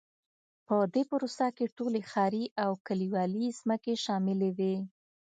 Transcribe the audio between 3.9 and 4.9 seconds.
شاملې وې.